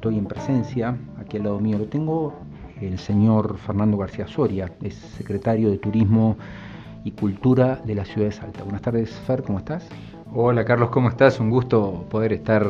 estoy 0.00 0.16
en 0.16 0.24
presencia, 0.24 0.96
aquí 1.20 1.36
al 1.36 1.42
lado 1.42 1.60
mío 1.60 1.76
lo 1.76 1.84
tengo, 1.84 2.32
el 2.80 2.98
señor 2.98 3.58
Fernando 3.58 3.98
García 3.98 4.26
Soria, 4.26 4.72
es 4.82 4.94
secretario 4.94 5.70
de 5.70 5.76
Turismo 5.76 6.38
y 7.04 7.10
Cultura 7.10 7.82
de 7.84 7.94
la 7.94 8.06
ciudad 8.06 8.28
de 8.28 8.32
Salta. 8.32 8.62
Buenas 8.62 8.80
tardes, 8.80 9.10
Fer, 9.26 9.42
¿cómo 9.42 9.58
estás? 9.58 9.86
Hola 10.32 10.64
Carlos, 10.64 10.88
¿cómo 10.88 11.10
estás? 11.10 11.38
Un 11.38 11.50
gusto 11.50 12.06
poder 12.08 12.32
estar 12.32 12.66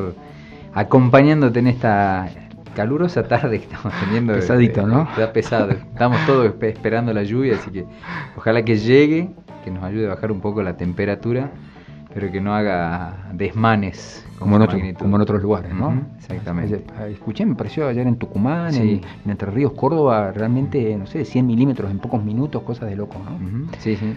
acompañándote 0.74 1.60
en 1.60 1.68
esta 1.68 2.28
calurosa 2.74 3.22
tarde 3.22 3.60
que 3.60 3.66
estamos 3.66 3.92
teniendo. 4.00 4.32
Pesadito, 4.32 4.84
¿no? 4.84 5.02
Está 5.02 5.32
pesado. 5.32 5.70
Estamos 5.70 6.18
todos 6.26 6.52
esperando 6.62 7.12
la 7.12 7.22
lluvia, 7.22 7.54
así 7.54 7.70
que 7.70 7.86
ojalá 8.36 8.64
que 8.64 8.76
llegue, 8.76 9.28
que 9.62 9.70
nos 9.70 9.84
ayude 9.84 10.06
a 10.06 10.14
bajar 10.16 10.32
un 10.32 10.40
poco 10.40 10.64
la 10.64 10.76
temperatura, 10.76 11.52
pero 12.12 12.30
que 12.30 12.40
no 12.40 12.54
haga 12.54 13.30
desmanes. 13.32 14.26
Como 14.38 14.56
en, 14.56 14.94
como 14.94 15.16
en 15.16 15.22
otros 15.22 15.42
lugares, 15.42 15.74
¿no? 15.74 16.02
exactamente. 16.16 16.82
Escuché, 17.10 17.44
me 17.44 17.54
pareció 17.54 17.86
ayer 17.86 18.06
en 18.06 18.16
Tucumán, 18.16 18.74
en, 18.74 19.02
Entre 19.26 19.50
Ríos, 19.50 19.72
Córdoba, 19.72 20.32
realmente, 20.32 20.96
no 20.96 21.06
sé, 21.06 21.26
100 21.26 21.46
milímetros 21.46 21.90
en 21.90 21.98
pocos 21.98 22.24
minutos, 22.24 22.62
cosas 22.62 22.88
de 22.88 22.96
loco, 22.96 23.18
¿no? 23.18 23.68
Sí, 23.78 23.96
sí. 23.96 24.14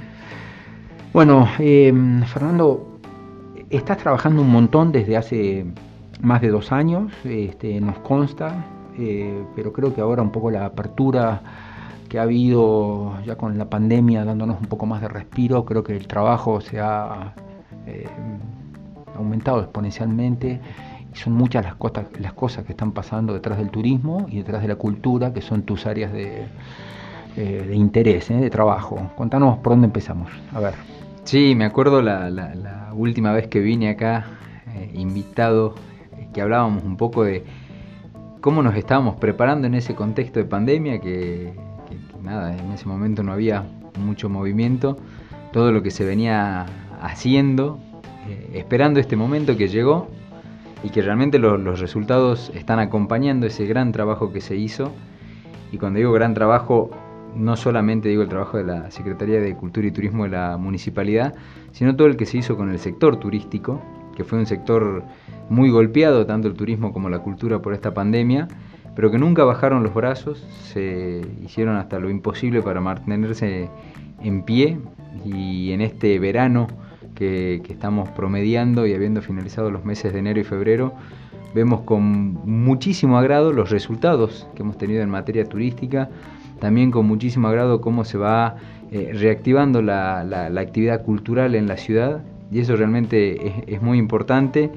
Bueno, 1.12 1.48
eh, 1.60 1.94
Fernando, 2.26 3.00
estás 3.70 3.98
trabajando 3.98 4.42
un 4.42 4.50
montón 4.50 4.92
desde 4.92 5.18
hace 5.18 5.66
más 6.22 6.42
de 6.42 6.50
dos 6.50 6.72
años, 6.72 7.12
este, 7.26 7.82
nos 7.82 8.00
consta, 8.00 8.66
eh, 8.98 9.44
pero 9.56 9.74
creo 9.74 9.94
que 9.94 10.02
ahora 10.02 10.22
un 10.22 10.32
poco 10.32 10.50
la 10.52 10.66
apertura 10.66 11.42
que 12.08 12.18
ha 12.18 12.24
habido 12.24 13.14
ya 13.26 13.36
con 13.36 13.58
la 13.58 13.70
pandemia 13.70 14.24
dándonos 14.24 14.62
un 14.62 14.68
poco 14.68 14.86
más 14.86 15.02
de 15.02 15.10
respiro, 15.10 15.66
creo 15.66 15.84
que 15.84 15.96
el 15.96 16.08
trabajo 16.08 16.62
se 16.62 16.80
ha 16.80 17.34
eh, 17.88 18.08
aumentado 19.18 19.62
exponencialmente 19.62 20.60
y 21.14 21.18
son 21.18 21.34
muchas 21.34 21.64
las 21.64 21.76
cosas, 21.76 22.06
las 22.20 22.34
cosas 22.34 22.66
que 22.66 22.72
están 22.72 22.92
pasando 22.92 23.34
detrás 23.34 23.58
del 23.58 23.70
turismo 23.70 24.26
y 24.30 24.38
detrás 24.38 24.62
de 24.62 24.68
la 24.68 24.76
cultura, 24.76 25.34
que 25.34 25.42
son 25.42 25.64
tus 25.64 25.86
áreas 25.86 26.12
de, 26.12 26.48
eh, 27.38 27.72
interés, 27.74 28.30
de 28.30 28.50
trabajo. 28.50 29.12
Contanos 29.16 29.58
por 29.60 29.74
dónde 29.74 29.88
empezamos. 29.88 30.30
A 30.54 30.60
ver. 30.60 30.74
Sí, 31.24 31.54
me 31.56 31.66
acuerdo 31.66 32.02
la, 32.02 32.92
última 32.94 33.32
vez 33.32 33.48
que 33.48 33.60
vine 33.60 33.90
acá, 33.90 34.26
invitado 34.94 35.76
que 36.34 36.42
hablábamos 36.42 36.84
un 36.84 36.98
poco 36.98 37.24
de 37.24 37.44
cómo 38.42 38.62
nos 38.62 38.76
estábamos 38.76 39.16
preparando 39.16 39.68
en 39.68 39.76
ese 39.76 39.96
contexto 39.96 40.40
de 40.40 40.46
pandemia, 40.46 41.00
que, 41.00 41.54
nada, 42.22 42.58
en 42.58 42.72
ese 42.72 42.88
momento 42.88 43.24
no 43.24 43.32
había 43.32 43.64
mucho 44.00 44.28
movimiento, 44.28 44.98
todo 45.54 45.72
lo 45.72 45.84
que 45.84 45.92
se 45.92 46.04
venía 46.04 46.66
haciendo, 47.04 47.80
eh, 48.30 48.52
esperando 48.54 49.00
este 49.00 49.16
momento 49.16 49.58
que 49.58 49.68
llegó 49.68 50.08
y 50.84 50.90
que 50.90 51.02
realmente 51.02 51.38
los 51.38 51.80
resultados 51.80 52.52
están 52.56 52.80
acompañando 52.80 53.46
ese 53.46 53.66
gran 53.66 53.92
trabajo 53.92 54.32
que 54.32 54.42
se 54.42 54.56
hizo. 54.56 54.92
Y 55.72 55.78
cuando 55.78 56.00
digo 56.00 56.12
gran 56.14 56.34
trabajo, 56.34 56.92
no 57.36 57.56
solamente 57.58 58.10
digo 58.10 58.22
el 58.22 58.30
trabajo 58.30 58.58
de 58.58 58.64
la 58.64 58.92
Secretaría 58.92 59.42
de 59.42 59.56
Cultura 59.56 59.88
y 59.88 59.92
Turismo 59.92 60.24
de 60.24 60.30
la 60.30 60.58
municipalidad, 60.58 61.36
sino 61.72 61.96
todo 61.96 62.08
el 62.08 62.16
que 62.16 62.26
se 62.26 62.38
hizo 62.38 62.56
con 62.56 62.70
el 62.70 62.80
sector 62.80 63.18
turístico, 63.18 63.82
que 64.16 64.24
fue 64.24 64.40
un 64.40 64.46
sector 64.46 65.04
muy 65.50 65.70
golpeado, 65.72 66.26
tanto 66.26 66.48
el 66.48 66.54
turismo 66.54 66.94
como 66.94 67.10
la 67.10 67.20
cultura, 67.20 67.62
por 67.62 67.74
esta 67.74 67.94
pandemia, 67.94 68.48
pero 68.96 69.10
que 69.10 69.18
nunca 69.18 69.44
bajaron 69.44 69.84
los 69.84 69.94
brazos, 69.94 70.40
se 70.74 71.22
hicieron 71.44 71.76
hasta 71.78 72.00
lo 72.00 72.10
imposible 72.10 72.62
para 72.62 72.80
mantenerse 72.80 73.70
en 74.22 74.44
pie 74.44 74.78
y 75.26 75.72
en 75.72 75.82
este 75.82 76.20
verano 76.20 76.68
que, 77.14 77.62
estamos 77.70 78.10
promediando 78.10 78.86
y 78.86 78.94
habiendo 78.94 79.22
finalizado 79.22 79.72
los 79.72 79.86
meses 79.86 80.14
de 80.14 80.20
enero 80.20 80.40
y 80.40 80.44
febrero, 80.44 80.94
vemos 81.54 81.82
con 81.82 82.34
muchísimo 82.46 83.18
agrado 83.18 83.54
los 83.54 83.70
resultados 83.70 84.48
que 84.56 84.64
hemos 84.64 84.78
tenido 84.78 85.02
en 85.04 85.10
materia 85.10 85.46
turística, 85.46 86.10
también 86.60 86.92
con 86.92 87.06
muchísimo 87.06 87.48
agrado 87.48 87.82
cómo 87.82 88.06
se 88.06 88.18
va 88.18 88.56
eh, 88.92 89.12
reactivando 89.14 89.82
la, 89.82 90.20
actividad 90.58 91.04
cultural 91.04 91.56
en 91.56 91.68
la 91.68 91.78
ciudad 91.78 92.22
y 92.52 92.60
eso 92.60 92.76
realmente 92.76 93.64
es, 93.68 93.82
muy 93.82 93.98
importante. 93.98 94.72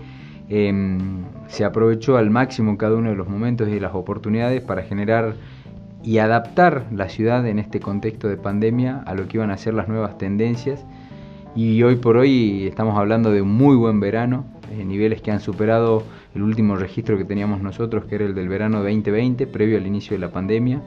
Em, 0.48 1.24
se 1.48 1.64
aprovechó 1.64 2.16
al 2.16 2.30
máximo 2.30 2.78
cada 2.78 2.96
uno 2.96 3.10
de 3.10 3.16
los 3.16 3.28
momentos 3.28 3.68
y 3.68 3.80
las 3.80 3.94
oportunidades 3.94 4.62
para 4.62 4.82
generar 4.82 5.34
y 6.06 6.18
adaptar 6.18 6.86
la 6.92 7.08
ciudad 7.08 7.46
en 7.46 7.58
este 7.58 7.80
contexto 7.80 8.28
de 8.28 8.36
pandemia 8.36 9.02
a 9.06 9.14
lo 9.14 9.26
que 9.26 9.38
iban 9.38 9.50
a 9.50 9.56
ser 9.56 9.74
las 9.74 9.88
nuevas 9.88 10.18
tendencias. 10.18 10.86
Y 11.56 11.82
hoy 11.82 11.96
por 11.96 12.18
hoy 12.18 12.66
estamos 12.66 12.98
hablando 12.98 13.32
de 13.32 13.40
un 13.40 13.48
muy 13.48 13.76
buen 13.76 13.98
verano, 13.98 14.44
eh, 14.70 14.84
niveles 14.84 15.22
que 15.22 15.30
han 15.30 15.40
superado 15.40 16.02
el 16.34 16.42
último 16.42 16.76
registro 16.76 17.16
que 17.16 17.24
teníamos 17.24 17.62
nosotros, 17.62 18.04
que 18.04 18.16
era 18.16 18.26
el 18.26 18.34
del 18.34 18.46
verano 18.46 18.82
2020, 18.82 19.46
previo 19.46 19.78
al 19.78 19.86
inicio 19.86 20.14
de 20.14 20.18
la 20.18 20.30
pandemia, 20.30 20.82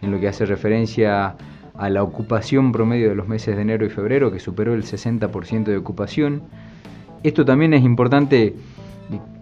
en 0.00 0.12
lo 0.12 0.20
que 0.20 0.28
hace 0.28 0.46
referencia 0.46 1.34
a 1.74 1.90
la 1.90 2.04
ocupación 2.04 2.70
promedio 2.70 3.08
de 3.08 3.16
los 3.16 3.26
meses 3.26 3.56
de 3.56 3.62
enero 3.62 3.84
y 3.84 3.90
febrero, 3.90 4.30
que 4.30 4.38
superó 4.38 4.74
el 4.74 4.84
60% 4.84 5.64
de 5.64 5.76
ocupación. 5.76 6.42
Esto 7.24 7.44
también 7.44 7.74
es 7.74 7.82
importante 7.82 8.54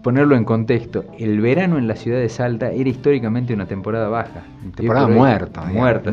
ponerlo 0.03 0.35
en 0.35 0.43
contexto. 0.43 1.05
El 1.17 1.39
verano 1.41 1.77
en 1.77 1.87
la 1.87 1.95
ciudad 1.95 2.19
de 2.19 2.29
Salta 2.29 2.71
era 2.71 2.89
históricamente 2.89 3.53
una 3.53 3.65
temporada 3.65 4.09
baja. 4.09 4.43
Temporada 4.75 5.07
muerta. 5.07 5.63
Muerta, 5.65 6.11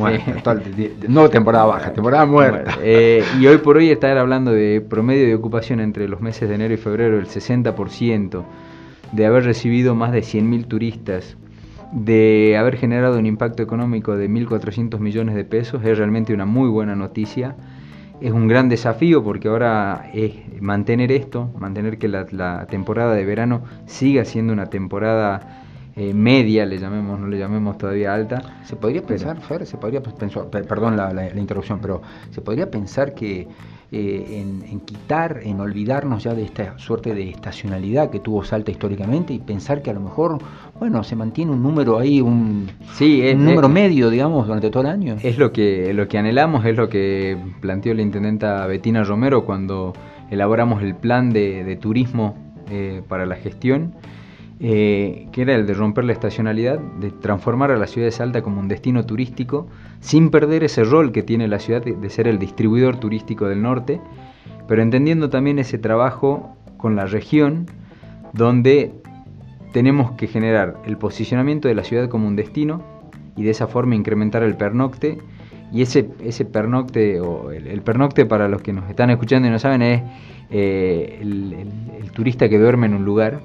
No 1.08 1.28
temporada 1.28 1.64
baja, 1.64 1.92
temporada 1.94 2.26
muerta. 2.26 2.78
Eh, 2.82 3.24
y 3.38 3.46
hoy 3.46 3.58
por 3.58 3.76
hoy 3.76 3.90
estar 3.90 4.16
hablando 4.16 4.52
de 4.52 4.80
promedio 4.80 5.26
de 5.26 5.34
ocupación 5.34 5.80
entre 5.80 6.08
los 6.08 6.20
meses 6.20 6.48
de 6.48 6.54
enero 6.54 6.74
y 6.74 6.76
febrero, 6.76 7.18
el 7.18 7.26
60%, 7.26 8.44
de 9.12 9.26
haber 9.26 9.44
recibido 9.44 9.94
más 9.94 10.12
de 10.12 10.20
100.000 10.20 10.66
turistas, 10.66 11.36
de 11.92 12.56
haber 12.56 12.76
generado 12.76 13.18
un 13.18 13.26
impacto 13.26 13.62
económico 13.62 14.16
de 14.16 14.30
1.400 14.30 15.00
millones 15.00 15.34
de 15.34 15.44
pesos 15.44 15.84
es 15.84 15.98
realmente 15.98 16.32
una 16.32 16.46
muy 16.46 16.68
buena 16.68 16.94
noticia. 16.94 17.56
Es 18.20 18.32
un 18.32 18.48
gran 18.48 18.68
desafío 18.68 19.24
porque 19.24 19.48
ahora 19.48 20.10
es 20.12 20.34
mantener 20.60 21.10
esto, 21.10 21.50
mantener 21.58 21.98
que 21.98 22.06
la, 22.06 22.66
temporada 22.66 23.14
de 23.14 23.24
verano 23.24 23.62
siga 23.86 24.26
siendo 24.26 24.52
una 24.52 24.66
temporada 24.66 25.64
eh, 25.96 26.12
media, 26.12 26.66
le 26.66 26.78
llamemos, 26.78 27.18
no 27.18 27.28
le 27.28 27.38
llamemos 27.38 27.78
todavía 27.78 28.12
alta. 28.12 28.60
Se 28.64 28.76
podría 28.76 29.02
pensar, 29.02 29.40
Fer, 29.40 29.64
se 29.64 29.78
podría 29.78 30.02
pensar, 30.02 30.50
perdón 30.50 30.98
la, 30.98 31.14
la 31.14 31.40
interrupción, 31.40 31.78
pero 31.80 32.02
se 32.30 32.42
podría 32.42 32.70
pensar 32.70 33.14
que 33.14 33.48
eh, 33.92 34.44
en, 34.70 34.80
quitar, 34.80 35.40
en 35.42 35.58
olvidarnos 35.58 36.22
ya 36.22 36.32
de 36.32 36.44
esta 36.44 36.78
suerte 36.78 37.12
de 37.12 37.28
estacionalidad 37.28 38.08
que 38.08 38.20
tuvo 38.20 38.44
Salta 38.44 38.70
históricamente 38.70 39.32
y 39.34 39.40
pensar 39.40 39.82
que 39.82 39.90
a 39.90 39.92
lo 39.92 40.00
mejor, 40.00 40.38
bueno, 40.78 41.02
se 41.02 41.16
mantiene 41.16 41.50
un 41.50 41.60
número 41.60 41.98
ahí, 41.98 42.20
un, 42.20 42.70
sí, 42.92 43.20
un 43.34 43.44
número 43.44 43.68
medio, 43.68 44.08
digamos, 44.08 44.46
durante 44.46 44.70
todo 44.70 44.84
el 44.84 44.90
año. 44.90 45.16
Es 45.20 45.38
lo 45.38 45.50
que, 45.50 45.92
lo 45.92 46.06
que 46.06 46.18
anhelamos, 46.18 46.64
es 46.66 46.76
lo 46.76 46.88
que 46.88 47.36
planteó 47.60 47.92
la 47.94 48.02
intendenta 48.02 48.64
Betina 48.66 49.02
Romero 49.02 49.44
cuando 49.44 49.92
elaboramos 50.30 50.84
el 50.84 50.94
plan 50.94 51.30
de, 51.30 51.76
turismo 51.80 52.36
eh, 52.70 53.02
para 53.08 53.26
la 53.26 53.34
gestión. 53.34 53.94
Eh, 54.62 55.28
que 55.32 55.40
era 55.40 55.54
el 55.54 55.66
de 55.66 55.72
romper 55.72 56.04
la 56.04 56.12
estacionalidad, 56.12 56.78
de 56.78 57.10
transformar 57.10 57.70
a 57.70 57.78
la 57.78 57.86
ciudad 57.86 58.06
de 58.06 58.12
Salta 58.12 58.42
como 58.42 58.60
un 58.60 58.68
destino 58.68 59.06
turístico, 59.06 59.68
sin 60.00 60.28
perder 60.28 60.64
ese 60.64 60.84
rol 60.84 61.12
que 61.12 61.22
tiene 61.22 61.48
la 61.48 61.58
ciudad 61.58 61.82
de, 61.82 62.10
ser 62.10 62.28
el 62.28 62.38
distribuidor 62.38 63.00
turístico 63.00 63.48
del 63.48 63.62
norte, 63.62 64.02
pero 64.68 64.82
entendiendo 64.82 65.30
también 65.30 65.58
ese 65.58 65.78
trabajo 65.78 66.58
con 66.76 66.94
la 66.94 67.06
región, 67.06 67.68
donde 68.34 68.92
tenemos 69.72 70.12
que 70.12 70.26
generar 70.26 70.76
el 70.84 70.98
posicionamiento 70.98 71.66
de 71.66 71.74
la 71.74 71.82
ciudad 71.82 72.10
como 72.10 72.28
un 72.28 72.36
destino 72.36 72.82
y 73.36 73.44
de 73.44 73.52
esa 73.52 73.66
forma 73.66 73.94
incrementar 73.94 74.42
el 74.42 74.58
pernocte. 74.58 75.16
Y 75.72 75.80
ese, 75.80 76.04
pernocte, 76.44 77.18
o 77.20 77.50
el, 77.50 77.80
pernocte 77.80 78.26
para 78.26 78.46
los 78.46 78.60
que 78.60 78.74
nos 78.74 78.90
están 78.90 79.08
escuchando 79.08 79.48
y 79.48 79.50
no 79.52 79.58
saben, 79.58 79.80
es 79.80 80.02
eh, 80.50 81.18
el 81.22 82.10
turista 82.10 82.48
que 82.50 82.58
duerme 82.58 82.86
en 82.86 82.94
un 82.94 83.04
lugar, 83.06 83.40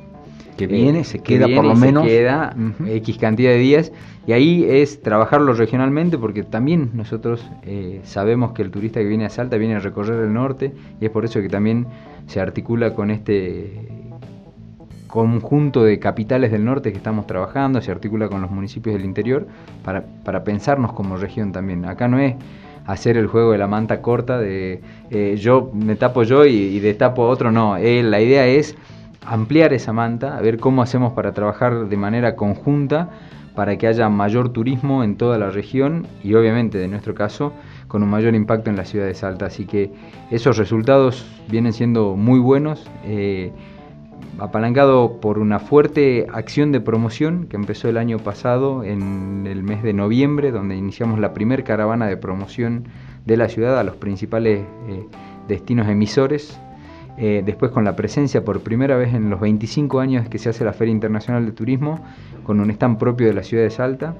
que 0.56 0.68
viene, 0.68 1.04
se 1.04 1.20
queda 1.20 1.48
por 1.54 1.66
lo 1.66 1.76
menos. 1.76 2.06
queda 2.06 2.56
X 2.86 3.18
cantidad 3.18 3.52
de 3.52 3.58
días. 3.58 3.92
Y 4.28 4.32
ahí 4.32 4.66
es 4.68 5.02
trabajarlo 5.02 5.54
regionalmente 5.54 6.18
porque 6.18 6.44
también 6.44 6.92
nosotros 6.94 7.46
eh, 7.64 8.02
sabemos 8.04 8.54
que 8.54 8.64
el 8.64 8.72
turista 8.72 9.00
que 9.00 9.06
viene 9.06 9.26
a 9.26 9.30
Salta 9.30 9.58
viene 9.58 9.76
a 9.76 9.80
recorrer 9.80 10.24
el 10.24 10.34
norte 10.34 10.74
y 11.00 11.06
es 11.06 11.12
por 11.12 11.26
eso 11.26 11.42
que 11.42 11.50
también 11.50 11.86
se 12.26 12.40
articula 12.42 12.96
con 12.96 13.12
este 13.12 13.88
conjunto 15.08 15.84
de 15.84 16.00
capitales 16.00 16.52
del 16.52 16.66
norte 16.66 16.92
que 16.92 16.98
estamos 16.98 17.28
trabajando, 17.28 17.82
se 17.82 17.92
articula 17.92 18.28
con 18.28 18.42
los 18.42 18.50
municipios 18.52 18.96
del 18.96 19.06
interior 19.06 19.48
para, 19.84 20.04
para 20.24 20.44
pensarnos 20.44 20.92
como 20.94 21.18
región 21.18 21.52
también. 21.52 21.86
Acá 21.86 22.08
no 22.08 22.18
es 22.20 22.36
hacer 22.86 23.18
el 23.18 23.28
juego 23.28 23.52
de 23.52 23.58
la 23.58 23.68
manta 23.68 24.02
corta 24.02 24.40
de 24.40 24.82
eh, 25.10 25.38
yo 25.38 25.72
me 25.74 25.96
tapo 25.96 26.24
yo 26.24 26.46
y, 26.46 26.56
y 26.56 26.80
destapo 26.80 27.28
otro, 27.28 27.52
no, 27.52 27.78
eh, 27.78 28.04
la 28.04 28.22
idea 28.22 28.46
es 28.46 28.76
ampliar 29.26 29.74
esa 29.74 29.94
manta, 29.94 30.38
a 30.38 30.42
ver 30.42 30.60
cómo 30.60 30.82
hacemos 30.82 31.14
para 31.14 31.34
trabajar 31.34 31.88
de 31.88 31.98
manera 31.98 32.36
conjunta 32.36 33.10
para 33.56 33.78
que 33.78 33.88
haya 33.88 34.10
mayor 34.10 34.50
turismo 34.50 35.04
en 35.04 35.16
toda 35.16 35.38
la 35.38 35.50
región 35.50 36.06
y 36.24 36.34
obviamente, 36.34 36.84
en 36.84 36.92
nuestro 36.92 37.16
caso, 37.16 37.54
con 37.88 38.04
un 38.04 38.10
mayor 38.10 38.36
impacto 38.36 38.70
en 38.70 38.76
la 38.76 38.86
ciudad 38.86 39.06
de 39.06 39.16
Salta. 39.16 39.46
Así 39.46 39.66
que 39.66 39.92
esos 40.30 40.58
resultados 40.58 41.26
vienen 41.50 41.74
siendo 41.74 42.16
muy 42.16 42.40
buenos. 42.40 42.86
Eh, 43.06 43.52
apalancado 44.40 45.22
por 45.22 45.40
una 45.40 45.60
fuerte 45.60 46.28
acción 46.34 46.72
de 46.72 46.82
promoción 46.82 47.48
que 47.48 47.56
empezó 47.56 47.88
el 47.88 47.98
año 47.98 48.20
pasado 48.20 48.84
en 48.84 49.48
el 49.48 49.64
mes 49.64 49.82
de 49.82 49.94
noviembre, 49.94 50.52
donde 50.52 50.76
iniciamos 50.76 51.20
la 51.20 51.34
primera 51.34 51.64
caravana 51.64 52.08
de 52.08 52.18
promoción 52.18 52.88
de 53.26 53.38
la 53.38 53.48
ciudad 53.48 53.80
a 53.80 53.84
los 53.84 53.96
principales 53.96 54.66
eh, 54.90 55.08
destinos 55.48 55.88
emisores. 55.88 56.60
Eh, 57.18 57.44
después 57.46 57.72
con 57.72 57.86
la 57.86 57.96
presencia 57.96 58.44
por 58.44 58.60
primera 58.60 58.98
vez 58.98 59.14
en 59.14 59.30
los 59.30 59.40
25 59.40 60.00
años 60.00 60.28
que 60.28 60.38
se 60.38 60.50
hace 60.50 60.66
la 60.66 60.74
Feria 60.74 60.92
Internacional 60.92 61.46
de 61.46 61.54
Turismo, 61.54 62.00
con 62.44 62.60
un 62.60 62.70
stand 62.72 62.98
propio 62.98 63.28
de 63.28 63.34
la 63.34 63.44
ciudad 63.44 63.64
de 63.64 63.70
Salta. 63.70 64.16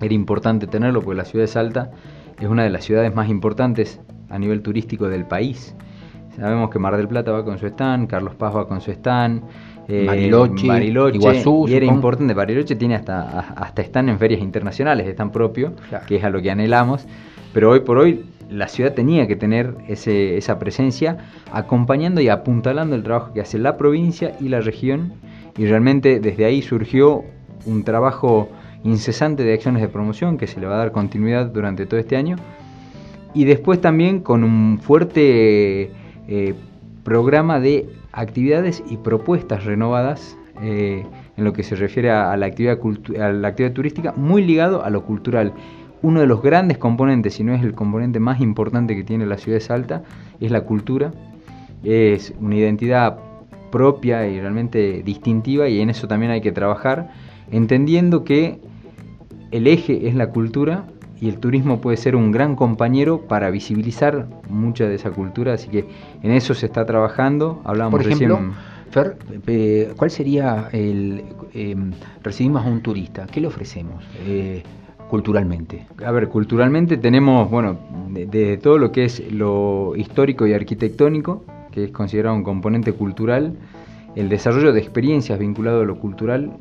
Era 0.00 0.12
importante 0.12 0.66
tenerlo 0.66 1.00
porque 1.00 1.16
la 1.16 1.24
ciudad 1.24 1.44
de 1.44 1.48
Salta 1.48 1.90
es 2.38 2.48
una 2.48 2.64
de 2.64 2.70
las 2.70 2.84
ciudades 2.84 3.14
más 3.14 3.30
importantes 3.30 4.00
a 4.28 4.38
nivel 4.38 4.62
turístico 4.62 5.08
del 5.08 5.24
país. 5.24 5.74
Sabemos 6.36 6.70
que 6.70 6.78
Mar 6.78 6.96
del 6.96 7.08
Plata 7.08 7.32
va 7.32 7.44
con 7.44 7.58
su 7.58 7.66
stand, 7.66 8.08
Carlos 8.08 8.34
Paz 8.34 8.56
va 8.56 8.66
con 8.66 8.80
su 8.80 8.90
stand, 8.90 9.42
eh, 9.88 10.04
Bariloche, 10.06 10.84
Iguazú, 11.14 11.68
y 11.68 11.74
era 11.74 11.86
importante, 11.86 12.32
Bariloche 12.34 12.76
tiene 12.76 12.94
hasta, 12.94 13.40
hasta 13.40 13.82
stand 13.82 14.08
en 14.08 14.18
ferias 14.18 14.40
internacionales, 14.40 15.06
stand 15.08 15.32
propio, 15.32 15.74
que 16.06 16.16
es 16.16 16.24
a 16.24 16.30
lo 16.30 16.40
que 16.40 16.50
anhelamos, 16.50 17.06
pero 17.52 17.70
hoy 17.70 17.80
por 17.80 17.98
hoy 17.98 18.24
la 18.52 18.68
ciudad 18.68 18.94
tenía 18.94 19.26
que 19.26 19.36
tener 19.36 19.74
ese, 19.88 20.36
esa 20.36 20.58
presencia 20.58 21.18
acompañando 21.52 22.20
y 22.20 22.28
apuntalando 22.28 22.94
el 22.94 23.02
trabajo 23.02 23.32
que 23.32 23.40
hace 23.40 23.58
la 23.58 23.76
provincia 23.76 24.36
y 24.40 24.48
la 24.48 24.60
región 24.60 25.14
y 25.56 25.66
realmente 25.66 26.20
desde 26.20 26.44
ahí 26.44 26.62
surgió 26.62 27.24
un 27.66 27.84
trabajo 27.84 28.48
incesante 28.84 29.44
de 29.44 29.54
acciones 29.54 29.82
de 29.82 29.88
promoción 29.88 30.38
que 30.38 30.46
se 30.46 30.60
le 30.60 30.66
va 30.66 30.74
a 30.74 30.78
dar 30.78 30.92
continuidad 30.92 31.46
durante 31.46 31.86
todo 31.86 32.00
este 32.00 32.16
año 32.16 32.36
y 33.34 33.44
después 33.44 33.80
también 33.80 34.20
con 34.20 34.44
un 34.44 34.78
fuerte 34.80 35.90
eh, 36.28 36.54
programa 37.04 37.60
de 37.60 37.88
actividades 38.12 38.82
y 38.88 38.98
propuestas 38.98 39.64
renovadas 39.64 40.36
eh, 40.62 41.04
en 41.36 41.44
lo 41.44 41.52
que 41.52 41.62
se 41.62 41.74
refiere 41.74 42.10
a, 42.10 42.36
la 42.36 42.46
actividad 42.46 42.78
a 43.20 43.32
la 43.32 43.48
actividad 43.48 43.72
turística, 43.72 44.12
muy 44.16 44.44
ligado 44.44 44.84
a 44.84 44.90
lo 44.90 45.04
cultural. 45.04 45.54
Uno 46.02 46.20
de 46.20 46.26
los 46.26 46.42
grandes 46.42 46.78
componentes, 46.78 47.34
si 47.34 47.44
no 47.44 47.54
es 47.54 47.62
el 47.62 47.74
componente 47.74 48.20
más 48.20 48.40
importante 48.40 48.96
que 48.96 49.04
tiene 49.04 49.24
la 49.24 49.38
ciudad 49.38 49.56
de 49.56 49.60
Salta, 49.60 50.02
es 50.40 50.50
la 50.50 50.62
cultura. 50.62 51.12
Es 51.84 52.34
una 52.40 52.56
identidad 52.56 53.18
propia 53.72 54.28
y 54.28 54.40
realmente 54.40 55.02
distintiva 55.02 55.68
y 55.68 55.80
en 55.80 55.90
eso 55.90 56.06
también 56.06 56.30
hay 56.30 56.40
que 56.40 56.52
trabajar, 56.52 57.10
entendiendo 57.50 58.22
que 58.22 58.60
el 59.50 59.66
eje 59.66 60.06
es 60.06 60.14
la 60.14 60.28
cultura 60.28 60.84
y 61.20 61.28
el 61.28 61.38
turismo 61.38 61.80
puede 61.80 61.96
ser 61.96 62.14
un 62.14 62.30
gran 62.30 62.54
compañero 62.54 63.22
para 63.22 63.50
visibilizar 63.50 64.28
mucha 64.48 64.86
de 64.86 64.96
esa 64.96 65.10
cultura, 65.10 65.54
así 65.54 65.68
que 65.68 65.86
en 66.22 66.32
eso 66.32 66.54
se 66.54 66.66
está 66.66 66.84
trabajando. 66.84 67.60
Hablábamos 67.64 68.02
Por 68.02 68.12
ejemplo, 68.12 68.40
Fer, 68.90 69.16
eh, 69.46 69.92
¿cuál 69.96 70.10
sería 70.10 70.68
el... 70.72 71.24
Em, 71.54 71.92
recibimos 72.22 72.64
a 72.64 72.68
un 72.68 72.82
turista, 72.82 73.26
¿qué 73.26 73.40
le 73.40 73.46
ofrecemos? 73.46 74.04
Eh, 74.26 74.62
culturalmente? 75.12 75.84
A 76.06 76.10
ver, 76.10 76.30
culturalmente 76.30 76.96
tenemos, 76.96 77.50
bueno, 77.50 77.76
de, 78.08 78.56
todo 78.56 78.78
lo 78.78 78.92
que 78.92 79.04
es 79.04 79.30
lo 79.30 79.92
histórico 79.94 80.46
y 80.46 80.54
arquitectónico, 80.54 81.44
que 81.70 81.84
es 81.84 81.90
considerado 81.90 82.34
un 82.34 82.42
componente 82.42 82.94
cultural, 82.94 83.52
el 84.16 84.30
desarrollo 84.30 84.72
de 84.72 84.80
experiencias 84.80 85.38
vinculado 85.38 85.82
a 85.82 85.84
lo 85.84 85.98
cultural. 85.98 86.52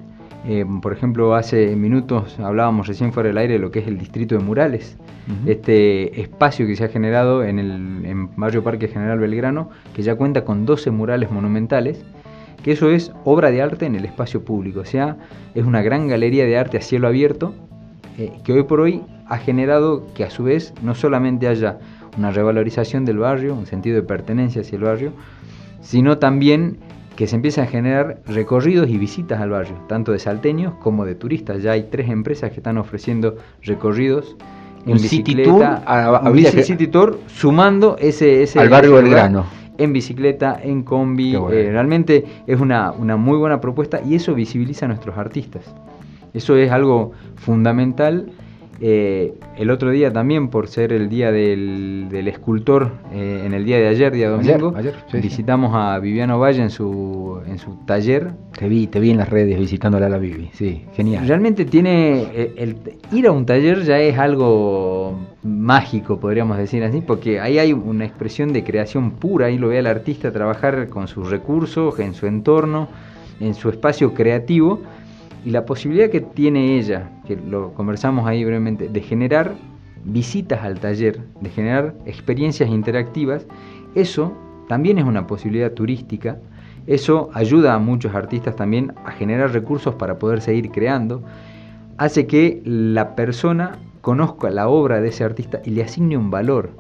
Eh, 0.46 0.66
por 0.82 0.92
ejemplo, 0.92 1.34
hace 1.34 1.78
minutos 1.78 2.38
hablábamos 2.42 2.88
recién 2.88 3.14
fuera 3.14 3.30
del 3.30 3.38
aire 3.38 3.54
de 3.54 3.60
lo 3.60 3.72
que 3.72 3.80
es 3.80 3.88
el 3.88 3.98
distrito 3.98 4.38
de 4.38 4.44
murales, 4.44 4.98
este 5.46 6.20
espacio 6.20 6.68
que 6.68 6.76
se 6.76 6.84
ha 6.84 6.90
generado 6.90 7.46
en 7.46 7.58
el 7.58 7.72
en 8.06 8.36
Barrio 8.36 8.66
Parque 8.66 8.90
General 8.90 9.18
Belgrano, 9.18 9.70
que 9.96 10.02
ya 10.02 10.16
cuenta 10.16 10.44
con 10.44 10.66
12 10.66 10.92
murales 10.92 11.32
monumentales, 11.32 12.04
que 12.64 12.74
eso 12.74 12.90
es 12.90 13.14
obra 13.24 13.50
de 13.50 13.62
arte 13.62 13.86
en 13.86 13.96
el 13.96 14.04
espacio 14.04 14.44
público, 14.44 14.82
o 14.82 14.86
sea, 14.86 15.16
es 15.56 15.64
una 15.64 15.82
gran 15.82 16.10
galería 16.10 16.44
de 16.44 16.58
arte 16.58 16.78
a 16.78 16.82
cielo 16.82 17.08
abierto, 17.08 17.54
eh, 18.18 18.32
que 18.44 18.54
hoy 18.54 18.64
por 18.64 18.80
hoy 18.80 19.02
ha 19.28 19.38
generado 19.38 20.06
que 20.14 20.24
a 20.24 20.30
su 20.30 20.44
vez 20.44 20.74
no 20.82 20.96
solamente 20.96 21.48
haya 21.48 21.80
una 22.18 22.32
revalorización 22.32 23.06
del 23.06 23.18
barrio, 23.18 23.54
un 23.54 23.66
sentido 23.66 23.96
de 23.96 24.04
pertenencia 24.04 24.62
hacia 24.62 24.76
el 24.76 24.84
barrio, 24.84 25.14
sino 25.82 26.18
también 26.18 26.78
que 27.16 27.28
se 27.28 27.36
empiezan 27.36 27.66
a 27.66 27.68
generar 27.68 28.20
recorridos 28.26 28.90
y 28.90 28.98
visitas 28.98 29.40
al 29.42 29.52
barrio, 29.52 29.76
tanto 29.88 30.12
de 30.12 30.20
salteños 30.20 30.74
como 30.76 31.06
de 31.06 31.16
turistas. 31.16 31.62
Ya 31.62 31.72
hay 31.72 31.84
tres 31.84 32.10
empresas 32.10 32.52
que 32.52 32.58
están 32.58 32.78
ofreciendo 32.78 33.38
recorridos 33.64 34.36
en 34.86 34.94
bicicleta, 34.94 35.84
a, 35.86 36.34
City 36.64 36.88
Tour, 36.88 37.20
sumando 37.28 37.98
ese, 38.00 38.44
ese 38.44 38.60
al 38.60 38.70
barrio 38.70 38.96
Belgrano. 38.96 39.46
En 39.78 39.94
bicicleta, 39.94 40.60
en 40.62 40.84
combi, 40.84 41.36
eh, 41.36 41.70
realmente 41.72 42.26
es 42.46 42.60
una, 42.60 42.92
una 42.92 43.18
muy 43.18 43.38
buena 43.38 43.62
propuesta 43.62 44.02
y 44.04 44.16
eso 44.16 44.34
visibiliza 44.34 44.86
a 44.86 44.90
nuestros 44.90 45.18
artistas. 45.18 45.74
Eso 46.34 46.56
es 46.56 46.72
algo 46.72 47.12
fundamental 47.36 48.32
eh, 48.84 49.36
el 49.58 49.70
otro 49.70 49.92
día 49.92 50.12
también, 50.12 50.48
por 50.50 50.68
ser 50.68 50.92
el 50.92 51.08
día 51.08 51.32
del, 51.32 52.10
escultor, 52.28 52.94
eh, 53.14 53.44
en 53.46 53.54
el 53.54 53.64
día 53.64 53.78
de 53.78 53.88
ayer, 53.88 54.12
día 54.12 54.30
domingo, 54.30 54.74
visitamos 55.14 55.72
a 55.76 56.00
Viviano 56.00 56.40
Valle 56.40 56.64
en 56.64 56.72
su, 56.72 57.40
en 57.46 57.60
su 57.60 57.76
taller. 57.86 58.32
Te 58.58 58.68
vi, 58.68 58.88
te 58.88 59.00
vi 59.00 59.12
en 59.12 59.18
las 59.18 59.30
redes 59.30 59.60
visitándola 59.60 60.08
a 60.08 60.10
la 60.10 60.18
Vivi, 60.18 60.50
sí, 60.54 60.84
genial. 60.96 61.28
Realmente 61.28 61.66
tiene, 61.66 62.24
eh, 62.34 62.54
el, 62.58 62.78
ir 63.12 63.28
a 63.28 63.32
un 63.32 63.46
taller 63.46 63.84
ya 63.84 64.00
es 64.00 64.18
algo 64.18 65.16
mágico, 65.44 66.20
podríamos 66.20 66.58
decir 66.58 66.84
así, 66.84 67.02
porque 67.02 67.40
ahí 67.40 67.60
hay 67.60 67.74
una 67.74 68.06
expresión 68.06 68.52
de 68.52 68.64
creación 68.64 69.12
pura, 69.12 69.46
ahí 69.46 69.60
lo 69.60 69.68
ve 69.68 69.78
al 69.78 69.86
artista 69.86 70.32
trabajar 70.32 70.90
con 70.90 71.08
sus 71.08 71.30
recursos, 71.30 72.00
en 72.00 72.16
su 72.16 72.26
entorno, 72.26 72.88
en 73.40 73.54
su 73.54 73.70
espacio 73.70 74.16
creativo 74.16 74.82
y 75.44 75.50
la 75.52 75.66
posibilidad 75.66 76.10
que 76.10 76.22
tiene 76.22 76.78
ella, 76.78 77.10
que 77.26 77.36
lo 77.36 77.74
conversamos 77.74 78.28
ahí 78.28 78.44
brevemente, 78.44 78.90
de 78.90 79.02
generar 79.02 79.56
visitas 80.04 80.64
al 80.64 80.80
taller, 80.80 81.20
de 81.42 81.50
generar 81.50 81.96
experiencias 82.06 82.70
interactivas, 82.70 83.46
eso 83.96 84.34
también 84.68 84.98
es 85.00 85.06
una 85.06 85.28
posibilidad 85.28 85.72
turística, 85.72 86.38
eso 86.88 87.30
ayuda 87.34 87.76
a 87.76 87.80
muchos 87.80 88.16
artistas 88.16 88.56
también 88.56 88.94
a 89.06 89.12
generar 89.12 89.52
recursos 89.52 89.96
para 89.96 90.18
poder 90.18 90.42
seguir 90.42 90.72
creando, 90.72 91.24
hace 91.98 92.26
que 92.26 92.62
la 92.66 93.16
persona 93.16 93.80
conozca 94.02 94.50
la 94.50 94.68
obra 94.68 95.02
de 95.02 95.10
ese 95.10 95.24
artista 95.24 95.62
y 95.66 95.72
le 95.72 95.84
asigne 95.84 96.18
un 96.18 96.32
valor. 96.32 96.72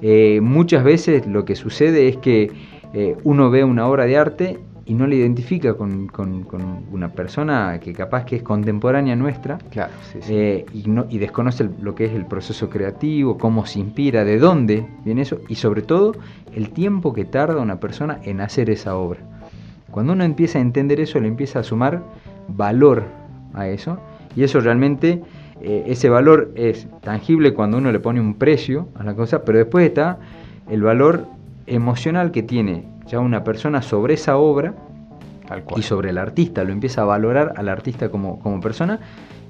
Eh, 0.00 0.40
muchas 0.42 0.84
veces 0.84 1.26
lo 1.26 1.44
que 1.44 1.56
sucede 1.56 2.08
es 2.08 2.16
que 2.16 2.50
eh, 2.94 3.16
uno 3.24 3.50
ve 3.50 3.64
una 3.64 3.86
obra 3.86 4.04
de 4.06 4.16
arte 4.16 4.58
y 4.86 4.94
no 4.94 5.06
le 5.06 5.16
identifica 5.16 5.74
con, 5.74 6.10
una 6.92 7.08
persona 7.08 7.80
que 7.80 7.92
capaz 7.92 8.24
que 8.24 8.36
es 8.36 8.42
contemporánea 8.42 9.16
nuestra 9.16 9.58
claro, 9.70 9.92
eh, 10.28 10.66
y, 10.72 10.88
no, 10.88 11.06
y 11.08 11.18
desconoce 11.18 11.68
lo 11.80 11.94
que 11.94 12.06
es 12.06 12.12
el 12.12 12.26
proceso 12.26 12.68
creativo, 12.68 13.38
cómo 13.38 13.64
se 13.66 13.80
inspira, 13.80 14.24
de 14.24 14.38
dónde 14.38 14.86
viene 15.04 15.22
eso 15.22 15.40
y 15.48 15.54
sobre 15.54 15.82
todo 15.82 16.14
el 16.54 16.70
tiempo 16.70 17.14
que 17.14 17.24
tarda 17.24 17.60
una 17.60 17.80
persona 17.80 18.20
en 18.24 18.40
hacer 18.40 18.68
esa 18.70 18.96
obra. 18.96 19.20
Cuando 19.90 20.12
uno 20.12 20.24
empieza 20.24 20.58
a 20.58 20.62
entender 20.62 21.00
eso, 21.00 21.20
le 21.20 21.28
empieza 21.28 21.60
a 21.60 21.62
sumar 21.62 22.02
valor 22.48 23.04
a 23.54 23.68
eso 23.68 23.98
y 24.36 24.42
eso 24.42 24.60
realmente, 24.60 25.22
eh, 25.62 25.84
ese 25.86 26.10
valor 26.10 26.52
es 26.56 26.88
tangible 27.00 27.54
cuando 27.54 27.78
uno 27.78 27.90
le 27.90 28.00
pone 28.00 28.20
un 28.20 28.34
precio 28.34 28.88
a 28.96 29.04
la 29.04 29.14
cosa, 29.14 29.44
pero 29.44 29.58
después 29.58 29.86
está 29.86 30.18
el 30.68 30.82
valor 30.82 31.26
emocional 31.66 32.32
que 32.32 32.42
tiene 32.42 32.93
ya 33.06 33.20
una 33.20 33.44
persona 33.44 33.82
sobre 33.82 34.14
esa 34.14 34.36
obra 34.36 34.74
y 35.76 35.82
sobre 35.82 36.10
el 36.10 36.18
artista, 36.18 36.64
lo 36.64 36.72
empieza 36.72 37.02
a 37.02 37.04
valorar 37.04 37.54
al 37.56 37.68
artista 37.68 38.08
como, 38.08 38.40
como 38.40 38.60
persona 38.60 39.00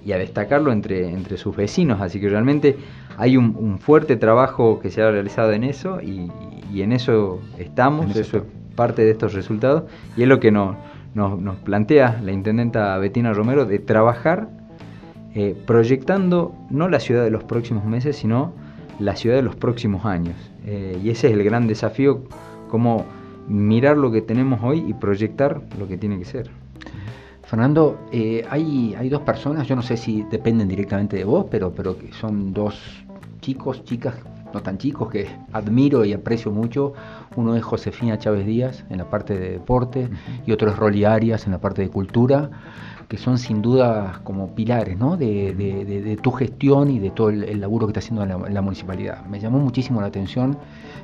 y 0.04 0.12
a 0.12 0.18
destacarlo 0.18 0.72
entre, 0.72 1.08
entre 1.08 1.36
sus 1.36 1.56
vecinos. 1.56 2.00
Así 2.00 2.20
que 2.20 2.28
realmente 2.28 2.76
hay 3.16 3.36
un, 3.36 3.78
fuerte 3.78 4.16
trabajo 4.16 4.80
que 4.80 4.90
se 4.90 5.02
ha 5.02 5.10
realizado 5.10 5.52
en 5.52 5.64
eso 5.64 6.00
y, 6.00 6.30
en 6.74 6.92
eso 6.92 7.40
estamos, 7.58 8.14
eso, 8.16 8.38
es 8.38 8.42
parte 8.74 9.02
de 9.02 9.12
estos 9.12 9.32
resultados 9.32 9.84
y 10.16 10.22
es 10.22 10.28
lo 10.28 10.40
que 10.40 10.50
nos, 10.50 10.76
nos, 11.14 11.56
plantea 11.60 12.20
la 12.22 12.32
intendenta 12.32 12.98
Betina 12.98 13.32
Romero 13.32 13.64
de 13.64 13.78
trabajar 13.78 14.48
eh, 15.34 15.56
proyectando 15.66 16.54
no 16.70 16.88
la 16.88 16.98
ciudad 17.00 17.22
de 17.22 17.30
los 17.30 17.44
próximos 17.44 17.84
meses, 17.84 18.16
sino 18.16 18.52
la 18.98 19.16
ciudad 19.16 19.36
de 19.36 19.42
los 19.42 19.56
próximos 19.56 20.04
años. 20.04 20.34
Eh, 20.66 20.98
y 21.02 21.10
ese 21.10 21.28
es 21.28 21.32
el 21.34 21.44
gran 21.44 21.66
desafío, 21.66 22.24
como 22.68 23.04
mirar 23.48 23.96
lo 23.96 24.10
que 24.10 24.22
tenemos 24.22 24.60
hoy 24.62 24.84
y 24.86 24.94
proyectar 24.94 25.60
lo 25.78 25.86
que 25.86 25.96
tiene 25.96 26.18
que 26.18 26.24
ser. 26.24 26.50
Fernando, 27.42 27.98
eh, 28.10 28.44
hay, 28.48 28.94
hay 28.98 29.08
dos 29.08 29.22
personas, 29.22 29.66
yo 29.68 29.76
no 29.76 29.82
sé 29.82 29.96
si 29.96 30.22
dependen 30.30 30.66
directamente 30.68 31.16
de 31.16 31.24
vos, 31.24 31.46
pero, 31.50 31.72
pero 31.72 31.98
que 31.98 32.12
son 32.12 32.52
dos 32.52 33.04
chicos, 33.40 33.84
chicas 33.84 34.14
no 34.54 34.62
tan 34.62 34.78
chicos, 34.78 35.10
que 35.10 35.28
admiro 35.52 36.04
y 36.04 36.12
aprecio 36.12 36.50
mucho. 36.50 36.94
Uno 37.36 37.56
es 37.56 37.62
Josefina 37.64 38.18
Chávez 38.18 38.46
Díaz 38.46 38.84
en 38.88 38.98
la 38.98 39.10
parte 39.10 39.36
de 39.36 39.50
deporte 39.50 40.08
y 40.46 40.52
otro 40.52 40.70
es 40.70 40.76
Rolly 40.76 41.04
Arias 41.04 41.44
en 41.46 41.52
la 41.52 41.60
parte 41.60 41.82
de 41.82 41.88
cultura 41.88 42.50
que 43.08 43.18
son 43.18 43.38
sin 43.38 43.62
duda 43.62 44.20
como 44.24 44.54
pilares 44.54 44.98
¿no? 44.98 45.16
de, 45.16 46.18
tu 46.22 46.30
gestión 46.32 46.90
y 46.90 46.98
de 46.98 47.10
todo 47.10 47.30
el, 47.30 47.60
laburo 47.60 47.86
que 47.86 47.90
está 47.90 48.00
haciendo 48.00 48.24
la, 48.26 48.62
municipalidad. 48.62 49.24
Me 49.26 49.40
llamó 49.40 49.58
muchísimo 49.58 50.00
la 50.00 50.08
atención 50.08 50.58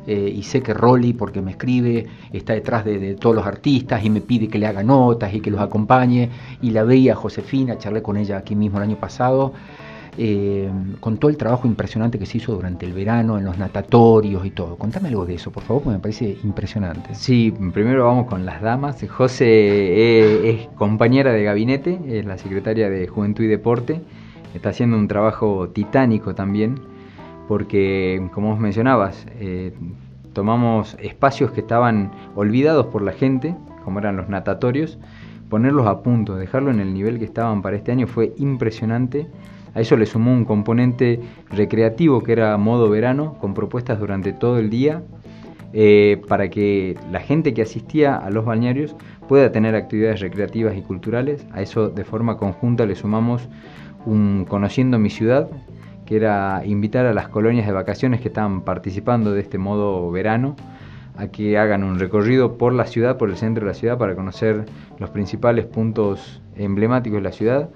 eh, 0.07 0.33
y 0.35 0.43
sé 0.43 0.63
que 0.63 0.75
Rolly, 0.75 1.13
porque 1.13 1.43
me 1.43 1.53
escribe, 1.53 2.07
está 2.33 2.55
detrás 2.55 2.85
de, 2.85 3.15
todos 3.15 3.37
los 3.37 3.47
artistas 3.47 4.05
y 4.05 4.11
me 4.11 4.21
pide 4.21 4.49
que 4.49 4.59
le 4.59 4.67
haga 4.67 4.83
notas 4.83 5.33
y 5.35 5.41
que 5.41 5.51
los 5.51 5.61
acompañe. 5.61 6.31
Y 6.63 6.71
la 6.71 6.85
veía 6.85 7.15
Josefina, 7.15 7.79
charlé 7.79 8.03
con 8.03 8.17
ella 8.17 8.39
aquí 8.39 8.55
mismo 8.55 8.79
el 8.79 8.85
año 8.85 8.97
pasado 8.97 9.53
eh, 10.19 10.71
con 10.99 11.19
todo 11.19 11.31
el 11.31 11.37
trabajo 11.37 11.67
impresionante 11.67 12.19
que 12.19 12.27
se 12.27 12.39
hizo 12.39 12.53
durante 12.53 12.85
el 12.85 12.93
verano 12.93 13.39
en 13.39 13.45
los 13.45 13.59
natatorios 13.59 14.45
y 14.45 14.51
todo. 14.51 14.77
Contame 14.77 15.09
algo 15.09 15.25
de 15.27 15.35
eso, 15.35 15.51
por 15.51 15.63
favor, 15.63 15.83
porque 15.83 15.97
me 15.97 16.03
parece 16.03 16.37
impresionante. 16.43 17.15
Sí, 17.15 17.55
primero 17.73 18.07
vamos 18.07 18.27
con 18.27 18.45
las 18.45 18.61
damas. 18.61 19.05
José 19.09 19.47
eh, 19.47 20.51
es 20.51 20.69
compañera 20.77 21.33
de 21.33 21.45
gabinete, 21.45 21.99
es 22.07 22.27
la 22.27 22.39
secretaria 22.39 22.91
de 22.91 23.07
Juventud 23.07 23.45
y 23.45 23.49
Deporte. 23.49 24.01
Está 24.55 24.71
haciendo 24.71 24.97
un 24.97 25.07
trabajo 25.07 25.69
titánico 25.69 26.35
también, 26.35 26.81
porque, 27.47 28.29
como 28.35 28.51
vos 28.51 28.59
mencionabas, 28.59 29.27
eh, 29.39 29.73
tomamos 30.33 30.97
espacios 31.01 31.53
que 31.53 31.61
estaban 31.61 32.11
olvidados 32.35 32.87
por 32.87 33.03
la 33.03 33.13
gente, 33.13 33.55
como 33.85 34.01
eran 34.01 34.17
los 34.17 34.29
natatorios, 34.29 34.99
ponerlos 35.49 35.87
a 35.87 36.03
punto, 36.03 36.37
dejarlo 36.37 36.71
en 36.71 36.81
el 36.81 36.95
nivel 36.95 37.19
que 37.19 37.25
estaban 37.25 37.63
para 37.63 37.77
este 37.77 37.93
año 37.93 38.07
fue 38.07 38.33
impresionante 38.39 39.27
a 39.75 39.81
eso 39.81 39.97
le 39.97 40.07
sumó 40.07 40.33
un 40.33 40.45
componente 40.45 41.21
recreativo 41.49 42.23
que 42.23 42.33
era 42.33 42.57
modo 42.57 42.89
verano, 42.91 43.37
con 43.41 43.55
propuestas 43.55 44.01
durante 44.01 44.33
todo 44.33 44.59
el 44.59 44.71
día, 44.71 45.03
eh, 45.73 46.21
para 46.27 46.51
que 46.51 46.97
la 47.13 47.21
gente 47.21 47.55
que 47.55 47.63
asistía 47.63 48.17
a 48.17 48.31
los 48.31 48.45
balnearios 48.45 48.97
pueda 49.29 49.53
tener 49.53 49.77
actividades 49.77 50.21
recreativas 50.21 50.77
y 50.77 50.83
culturales. 50.83 51.47
A 51.53 51.63
eso 51.63 51.89
de 51.89 52.05
forma 52.05 52.37
conjunta 52.37 52.87
le 52.87 52.97
sumamos 52.97 53.49
un 54.05 54.47
Conociendo 54.49 54.99
mi 54.99 55.11
ciudad, 55.11 55.49
que 56.07 56.17
era 56.17 56.63
invitar 56.65 57.07
a 57.07 57.15
las 57.15 57.29
colonias 57.29 57.67
de 57.67 57.73
vacaciones 57.73 58.21
que 58.21 58.29
estaban 58.29 58.63
participando 58.63 59.33
de 59.33 59.43
este 59.43 59.59
modo 59.59 60.11
verano 60.11 60.57
a 61.17 61.29
que 61.29 61.59
hagan 61.59 61.85
un 61.85 61.99
recorrido 61.99 62.57
por 62.57 62.73
la 62.73 62.87
ciudad, 62.87 63.19
por 63.19 63.31
el 63.31 63.37
centro 63.37 63.65
de 63.65 63.71
la 63.71 63.75
ciudad, 63.75 63.99
para 63.99 64.17
conocer 64.17 64.65
los 64.99 65.11
principales 65.11 65.67
puntos 65.67 66.41
emblemáticos 66.57 67.19
de 67.19 67.23
la 67.23 67.33
ciudad 67.33 67.69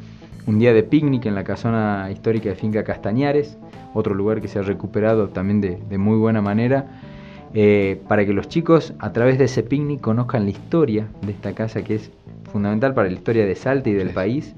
un 0.47 0.59
día 0.59 0.73
de 0.73 0.83
picnic 0.83 1.27
en 1.27 1.35
la 1.35 1.45
casona 1.45 2.09
histórica 2.11 2.51
de 2.51 2.55
Finca 2.55 2.85
Castañares, 2.85 3.57
otro 3.95 4.15
lugar 4.15 4.41
que 4.41 4.49
se 4.49 4.59
ha 4.59 4.63
recuperado 4.63 5.29
también 5.29 5.61
de, 5.61 5.99
muy 5.99 6.19
buena 6.19 6.43
manera, 6.43 7.01
eh, 7.55 8.01
para 8.09 8.27
que 8.27 8.33
los 8.33 8.49
chicos 8.49 8.95
a 8.99 9.13
través 9.13 9.39
de 9.39 9.45
ese 9.45 9.63
picnic 9.63 10.01
conozcan 10.01 10.45
la 10.45 10.51
historia 10.51 11.09
de 11.23 11.33
esta 11.33 11.53
casa 11.53 11.83
que 11.83 11.95
es 11.95 12.11
fundamental 12.51 12.95
para 12.95 13.09
la 13.09 13.15
historia 13.15 13.47
de 13.47 13.55
Salta 13.55 13.89
y 13.91 13.95
del 13.95 14.11
país. 14.11 14.55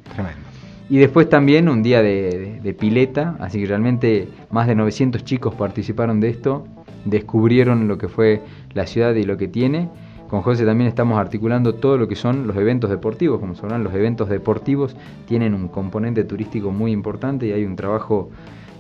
Y 0.89 0.99
después 0.99 1.29
también 1.29 1.69
un 1.69 1.83
día 1.83 2.01
de, 2.03 2.77
pileta, 2.79 3.37
así 3.41 3.61
que 3.61 3.67
realmente 3.67 4.29
más 4.51 4.67
de 4.67 4.75
900 4.75 5.25
chicos 5.25 5.55
participaron 5.55 6.21
de 6.21 6.31
esto, 6.31 6.67
descubrieron 7.05 7.87
lo 7.89 7.99
que 7.99 8.09
fue 8.09 8.43
la 8.73 8.87
ciudad 8.87 9.15
y 9.15 9.25
lo 9.25 9.37
que 9.37 9.49
tiene 9.49 9.89
con 10.29 10.43
José 10.43 10.65
también 10.65 10.89
estamos 10.89 11.19
articulando 11.19 11.75
todo 11.75 11.99
lo 11.99 12.09
que 12.09 12.17
son 12.17 12.47
los 12.47 12.57
eventos 12.57 12.91
deportivos, 12.91 13.39
como 13.39 13.55
sabrán, 13.55 13.85
los 13.85 13.95
eventos 13.95 14.29
deportivos 14.29 14.97
tienen 15.27 15.55
un 15.55 15.69
componente 15.69 16.25
turístico 16.25 16.71
muy 16.71 16.93
importante 16.93 17.47
y 17.47 17.53
hay 17.53 17.65
un 17.65 17.77
trabajo 17.77 18.31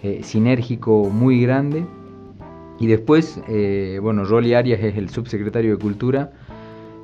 eh, 0.02 0.20
sinérgico 0.22 1.08
muy 1.10 1.40
grande. 1.40 1.84
Y 2.78 2.88
después, 2.88 3.40
eh, 3.48 3.98
bueno, 4.02 4.24
Rolly 4.24 4.54
Arias 4.54 4.80
es 4.82 4.96
el 4.96 5.08
subsecretario 5.08 5.72
de 5.72 5.78
Cultura, 5.78 6.32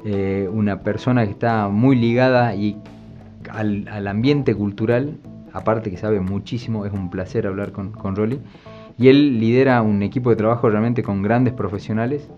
eh, 0.05 0.49
una 0.53 0.81
persona 0.81 1.25
que 1.25 1.31
está 1.31 1.69
muy 1.69 1.97
ligada 1.97 2.55
y 2.55 2.77
al, 3.49 4.07
ambiente 4.07 4.55
cultural, 4.55 5.17
aparte 5.53 5.91
que 5.91 5.97
sabe 5.97 6.21
muchísimo, 6.21 6.85
es 6.85 6.93
un 6.93 7.11
placer 7.11 7.47
hablar 7.47 7.73
con, 7.73 7.93
con 7.93 8.17
Rolly. 8.17 8.41
Y 8.99 9.09
él 9.09 9.41
lidera 9.41 9.81
un 9.81 10.03
equipo 10.03 10.31
de 10.31 10.37
trabajo 10.37 10.69
realmente 10.69 11.03
con 11.03 11.23
grandes 11.23 11.55
profesionales 11.55 12.29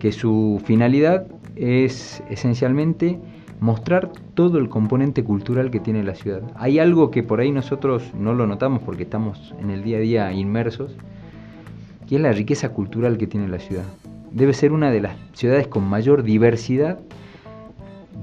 que 0.00 0.10
su 0.10 0.60
finalidad 0.64 1.26
es 1.54 2.24
esencialmente 2.30 3.20
mostrar 3.60 4.10
todo 4.34 4.58
el 4.58 4.70
componente 4.70 5.22
cultural 5.22 5.70
que 5.70 5.78
tiene 5.78 6.02
la 6.02 6.14
ciudad. 6.14 6.40
Hay 6.56 6.78
algo 6.78 7.10
que 7.10 7.22
por 7.22 7.40
ahí 7.40 7.52
nosotros 7.52 8.02
no 8.18 8.32
lo 8.32 8.46
notamos 8.46 8.82
porque 8.82 9.02
estamos 9.04 9.54
en 9.60 9.70
el 9.70 9.84
día 9.84 9.98
a 9.98 10.00
día 10.00 10.32
inmersos, 10.32 10.96
que 12.08 12.16
es 12.16 12.20
la 12.22 12.32
riqueza 12.32 12.70
cultural 12.70 13.18
que 13.18 13.26
tiene 13.26 13.46
la 13.46 13.58
ciudad. 13.58 13.84
Debe 14.32 14.54
ser 14.54 14.72
una 14.72 14.90
de 14.90 15.02
las 15.02 15.16
ciudades 15.34 15.68
con 15.68 15.84
mayor 15.84 16.22
diversidad 16.22 16.98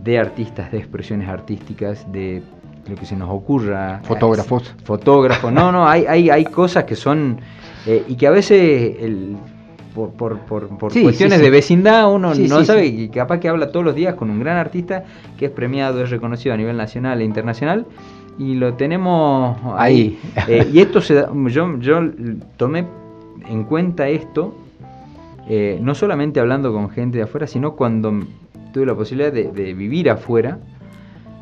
de 0.04 0.18
artistas, 0.18 0.72
de 0.72 0.80
expresiones 0.80 1.30
artísticas, 1.30 2.12
de 2.12 2.42
lo 2.90 2.96
que 2.96 3.06
se 3.06 3.16
nos 3.16 3.30
ocurra. 3.30 4.02
Fotógrafos. 4.04 4.74
Fotógrafos. 4.84 5.54
No, 5.54 5.72
no, 5.72 5.88
hay, 5.88 6.06
hay, 6.08 6.30
hay 6.30 6.46
cosas 6.46 6.86
que 6.86 6.96
son... 6.96 7.40
Eh, 7.86 8.04
y 8.08 8.16
que 8.16 8.28
a 8.28 8.32
veces 8.32 8.98
el, 9.00 9.38
por, 10.06 10.40
por, 10.40 10.68
por, 10.78 11.02
cuestiones 11.02 11.42
de 11.42 11.50
vecindad 11.50 12.14
uno 12.14 12.34
no 12.36 12.64
sabe 12.64 12.86
y 12.86 13.10
capaz 13.10 13.40
que 13.40 13.50
habla 13.50 13.72
todos 13.72 13.84
los 13.84 13.96
días 13.96 14.16
con 14.16 14.30
un 14.30 14.40
gran 14.40 14.58
artista 14.58 15.04
que 15.38 15.46
es 15.46 15.52
premiado, 15.52 16.04
es 16.04 16.10
reconocido 16.10 16.54
a 16.54 16.58
nivel 16.58 16.78
nacional 16.78 17.22
e 17.22 17.26
internacional 17.26 17.86
y 18.38 18.54
lo 18.54 18.76
tenemos 18.76 19.58
ahí. 19.76 20.20
Eh, 20.48 20.70
y 20.72 20.80
esto 20.80 21.02
se 21.02 21.16
da, 21.16 21.32
yo, 21.48 21.80
yo 21.80 22.02
tomé 22.56 22.86
en 23.50 23.64
cuenta 23.64 24.08
esto, 24.08 24.54
eh, 25.50 25.80
no 25.82 25.96
solamente 25.96 26.40
hablando 26.40 26.72
con 26.72 26.90
gente 26.90 27.18
de 27.18 27.24
afuera, 27.24 27.48
sino 27.48 27.76
cuando 27.76 28.14
tuve 28.74 28.86
la 28.86 28.94
posibilidad 28.94 29.34
de 29.34 29.74
vivir 29.74 30.12
afuera 30.12 30.60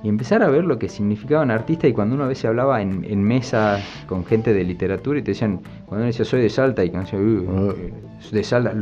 y 0.05 0.07
empezar 0.07 0.43
a 0.43 0.49
ver 0.49 0.65
lo 0.65 0.77
que 0.77 0.87
significaba 0.87 1.41
un 1.41 1.49
artista 1.49 1.87
y 1.87 1.91
cuando 1.91 2.13
uno 2.13 2.25
a 2.25 2.27
veces 2.27 2.45
hablaba 2.45 2.79
en, 2.79 3.03
en 3.05 3.23
mesas 3.23 3.83
con 4.05 4.23
gente 4.23 4.53
de 4.53 4.63
literatura 4.63 5.17
y 5.17 5.23
te 5.23 5.31
decían, 5.31 5.61
cuando 5.87 6.03
uno 6.03 6.05
decía 6.05 6.23
soy 6.23 6.43
de 6.43 6.49
Salta 6.51 6.85
y 6.85 6.91
cuando 6.91 7.09
decía, 7.09 7.19
uh, 7.19 7.73
de 8.31 8.43
Salta, 8.43 8.73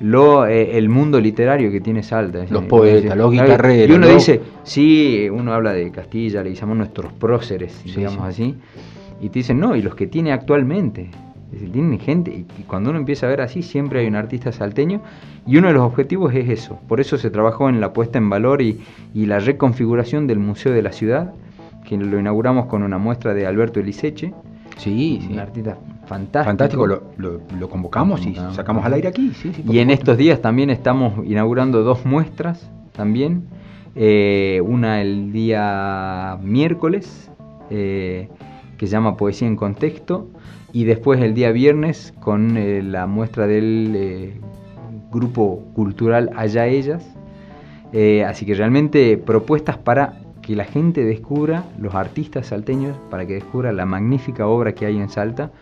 lo, 0.00 0.46
eh, 0.46 0.78
el 0.78 0.88
mundo 0.88 1.20
literario 1.20 1.72
que 1.72 1.80
tiene 1.80 2.04
Salta. 2.04 2.46
Los 2.48 2.66
poetas, 2.66 3.16
los 3.16 3.32
guitarreros. 3.32 3.90
Y 3.90 3.92
uno 3.98 4.06
dice, 4.06 4.40
sí, 4.62 5.28
uno 5.28 5.52
habla 5.52 5.72
de 5.72 5.90
Castilla, 5.90 6.44
le 6.44 6.54
llamamos 6.54 6.78
nuestros 6.78 7.12
próceres, 7.14 7.82
digamos 7.84 8.22
así, 8.22 8.54
y 9.20 9.30
te 9.30 9.40
dicen, 9.40 9.58
no, 9.58 9.74
y 9.74 9.82
los 9.82 9.96
que 9.96 10.06
tiene 10.06 10.32
actualmente. 10.32 11.10
Tienen 11.54 11.98
gente, 11.98 12.44
y 12.58 12.62
cuando 12.62 12.90
uno 12.90 12.98
empieza 12.98 13.26
a 13.26 13.28
ver 13.28 13.40
así, 13.40 13.62
siempre 13.62 14.00
hay 14.00 14.06
un 14.06 14.16
artista 14.16 14.52
salteño 14.52 15.00
y 15.46 15.56
uno 15.56 15.68
de 15.68 15.74
los 15.74 15.82
objetivos 15.82 16.34
es 16.34 16.48
eso, 16.48 16.78
por 16.88 17.00
eso 17.00 17.18
se 17.18 17.30
trabajó 17.30 17.68
en 17.68 17.80
la 17.80 17.92
puesta 17.92 18.18
en 18.18 18.30
valor 18.30 18.62
y, 18.62 18.80
la 19.14 19.38
reconfiguración 19.38 20.26
del 20.26 20.38
Museo 20.38 20.72
de 20.72 20.82
la 20.82 20.92
Ciudad, 20.92 21.32
que 21.84 21.96
lo 21.96 22.18
inauguramos 22.18 22.66
con 22.66 22.82
una 22.82 22.98
muestra 22.98 23.34
de 23.34 23.46
Alberto 23.46 23.80
Eliseche. 23.80 24.32
Sí, 24.76 25.26
un 25.30 25.38
artista 25.38 25.78
fantástico. 26.06 26.44
Fantástico, 26.44 26.86
lo, 26.86 27.68
convocamos 27.68 28.26
y 28.26 28.34
sacamos 28.52 28.84
al 28.84 28.94
aire 28.94 29.08
aquí. 29.08 29.32
y 29.68 29.78
en 29.78 29.90
estos 29.90 30.16
días 30.16 30.40
también 30.42 30.70
estamos 30.70 31.24
inaugurando 31.24 31.82
dos 31.82 32.04
muestras 32.04 32.70
también. 32.92 33.44
Eh, 33.96 34.60
una 34.64 35.00
el 35.00 35.32
día 35.32 36.36
miércoles, 36.42 37.30
eh, 37.70 38.28
que 38.76 38.86
se 38.86 38.92
llama 38.92 39.16
Poesía 39.16 39.46
en 39.46 39.56
Contexto, 39.56 40.28
y 40.74 40.82
después 40.82 41.20
el 41.22 41.34
día 41.34 41.52
viernes 41.52 42.12
con 42.18 42.56
eh, 42.56 42.82
la 42.82 43.06
muestra 43.06 43.46
del 43.46 44.34
grupo 45.12 45.62
cultural 45.72 46.30
Allá 46.34 46.66
Ellas. 46.66 47.06
Eh, 47.92 48.24
así 48.24 48.44
que 48.44 48.54
realmente 48.54 49.16
propuestas 49.16 49.78
para 49.78 50.20
que 50.42 50.56
la 50.56 50.64
gente 50.64 51.04
descubra, 51.04 51.64
los 51.78 51.94
artistas 51.94 52.48
salteños, 52.48 52.96
para 53.08 53.24
que 53.24 53.34
descubra 53.34 53.72
la 53.72 53.86
magnífica 53.86 54.48
obra 54.48 54.74
que 54.74 54.84
hay 54.84 54.96
en 54.98 55.08
Salta 55.08 55.52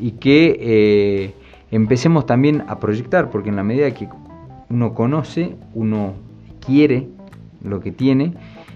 y 0.00 0.10
que 0.12 0.58
eh, 0.60 1.34
empecemos 1.70 2.26
también 2.26 2.64
a 2.66 2.80
proyectar, 2.80 3.30
porque 3.30 3.48
en 3.48 3.56
la 3.56 3.62
medida 3.62 3.92
que 3.92 4.08
uno 4.68 4.92
conoce, 4.92 5.54
uno 5.72 6.14
quiere 6.66 7.06
lo 7.62 7.78
que 7.78 7.92
tiene 7.92 8.34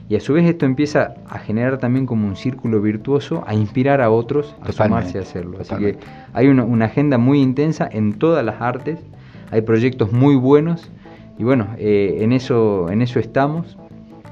y 0.09 0.17
a 0.17 0.21
su 0.21 0.35
vez 0.35 0.49
esto 0.49 0.67
empieza 0.67 1.15
a 1.29 1.39
generar 1.39 1.79
también 1.79 2.07
como 2.07 2.29
un 2.29 2.37
círculo 2.37 2.81
virtuoso, 2.81 3.43
a 3.47 3.55
inspirar 3.55 4.01
a 4.01 4.11
otros 4.11 4.55
a 4.61 4.73
sumarse 4.73 5.19
a 5.19 5.23
hacerlo. 5.23 5.59
Así 5.61 5.75
que 5.77 5.99
hay 6.33 6.49
una, 6.49 6.65
una 6.65 6.85
agenda 6.85 7.19
muy 7.19 7.41
intensa 7.41 7.89
en 7.91 8.15
todas 8.15 8.45
las 8.45 8.61
artes 8.61 9.01
hay 9.51 9.63
proyectos 9.63 10.13
muy 10.13 10.37
buenos 10.37 10.91
y 11.39 11.45
bueno, 11.45 11.69
eh, 11.79 12.19
en, 12.21 12.33
eso, 12.33 12.91
en 12.91 13.03
eso 13.03 13.19
estamos, 13.19 13.77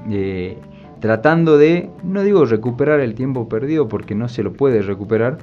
eh, 0.09 0.57
tratando 0.99 1.57
de, 1.57 1.89
no 2.03 2.23
digo 2.23 2.45
recuperar 2.45 2.99
el 2.99 3.13
tiempo 3.13 3.47
perdido 3.47 3.87
porque 3.87 4.15
no 4.15 4.27
se 4.27 4.43
lo 4.43 4.53
puede 4.53 4.81
recuperar, 4.81 5.37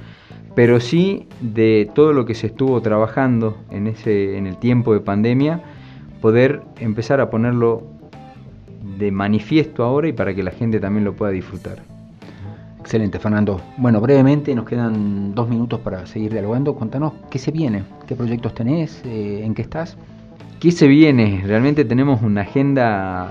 pero 0.54 0.80
sí 0.80 1.28
de 1.40 1.88
todo 1.94 2.12
lo 2.12 2.26
que 2.26 2.34
se 2.34 2.48
estuvo 2.48 2.80
trabajando 2.82 3.56
en, 3.70 3.86
ese, 3.86 4.36
en 4.36 4.46
el 4.46 4.56
tiempo 4.58 4.92
de 4.92 5.00
pandemia, 5.00 5.62
poder 6.20 6.62
empezar 6.78 7.20
a 7.20 7.30
ponerlo 7.30 7.84
de 8.98 9.10
manifiesto 9.10 9.84
ahora 9.84 10.08
y 10.08 10.12
para 10.12 10.34
que 10.34 10.42
la 10.42 10.50
gente 10.50 10.80
también 10.80 11.04
lo 11.04 11.14
pueda 11.14 11.32
disfrutar. 11.32 11.82
Excelente, 12.80 13.20
Fernando. 13.20 13.60
Bueno, 13.76 14.00
brevemente, 14.00 14.52
nos 14.56 14.66
quedan 14.66 15.36
dos 15.36 15.48
minutos 15.48 15.78
para 15.80 16.04
seguir 16.04 16.32
dialogando. 16.32 16.74
Contanos 16.74 17.12
qué 17.30 17.38
se 17.38 17.52
viene, 17.52 17.84
qué 18.08 18.16
proyectos 18.16 18.54
tenés, 18.54 19.02
eh, 19.04 19.42
en 19.44 19.54
qué 19.54 19.62
estás. 19.62 19.96
¿Qué 20.58 20.72
se 20.72 20.88
viene? 20.88 21.42
Realmente 21.46 21.84
tenemos 21.84 22.22
una 22.22 22.40
agenda 22.40 23.30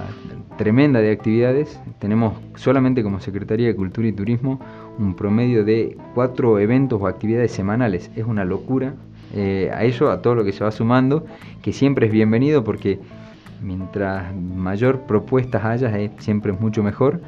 tremenda 0.57 0.99
de 1.01 1.11
actividades. 1.11 1.79
Tenemos 1.99 2.33
solamente 2.55 3.03
como 3.03 3.19
Secretaría 3.19 3.67
de 3.67 3.75
Cultura 3.75 4.07
y 4.07 4.13
Turismo 4.13 4.59
un 4.97 5.15
promedio 5.15 5.65
de 5.65 5.97
cuatro 6.13 6.57
eventos 6.59 7.01
o 7.01 7.07
actividades 7.07 7.51
semanales. 7.51 8.09
Es 8.15 8.25
una 8.25 8.45
locura. 8.45 8.93
Eh, 9.33 9.69
a 9.73 9.83
ello, 9.83 10.11
a 10.11 10.21
todo 10.21 10.35
lo 10.35 10.43
que 10.43 10.51
se 10.51 10.63
va 10.63 10.71
sumando, 10.71 11.25
que 11.61 11.71
siempre 11.71 12.07
es 12.07 12.11
bienvenido 12.11 12.63
porque 12.63 12.99
mientras 13.61 14.33
mayor 14.35 15.01
propuestas 15.01 15.63
haya, 15.63 15.91
siempre 16.17 16.51
es 16.53 16.59
mucho 16.59 16.83
mejor. 16.83 17.21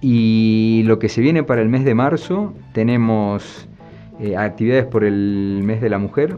Y 0.00 0.82
lo 0.84 0.98
que 0.98 1.08
se 1.08 1.20
viene 1.20 1.42
para 1.42 1.62
el 1.62 1.68
mes 1.68 1.84
de 1.84 1.94
marzo, 1.94 2.52
tenemos 2.72 3.68
eh, 4.20 4.36
actividades 4.36 4.84
por 4.86 5.04
el 5.04 5.62
mes 5.64 5.80
de 5.80 5.88
la 5.88 5.98
mujer, 5.98 6.36